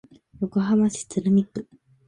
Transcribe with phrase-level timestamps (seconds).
[0.39, 1.67] 横浜市鶴見区